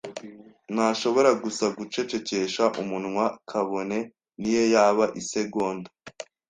[0.73, 3.97] Ntashobora gusa gucecekesha umunwa, kabone
[4.39, 5.89] niyo yaba isegonda.